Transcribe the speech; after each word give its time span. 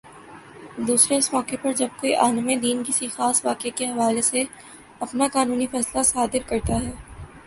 دوسرے 0.87 1.17
اس 1.17 1.31
موقع 1.33 1.55
پر 1.61 1.71
جب 1.77 1.87
کوئی 1.99 2.13
عالمِ 2.23 2.55
دین 2.61 2.81
کسی 2.87 3.07
خاص 3.07 3.43
واقعے 3.45 3.71
کے 3.75 3.85
حوالے 3.87 4.21
سے 4.21 4.43
اپنا 4.99 5.27
قانونی 5.33 5.67
فیصلہ 5.71 6.03
صادر 6.03 6.47
کرتا 6.47 6.79
ہے 6.81 6.91